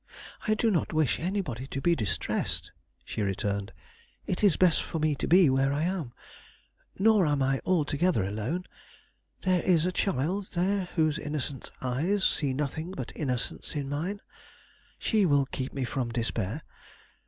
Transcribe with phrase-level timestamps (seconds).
[0.47, 2.71] "I do not wish anybody to be distressed,"
[3.05, 3.71] she returned.
[4.25, 6.11] "It is best for me to be where I am.
[6.97, 8.63] Nor am I altogether alone.
[9.43, 14.21] There is a child there whose innocent eyes see nothing but innocence in mine.
[14.97, 16.63] She will keep me from despair.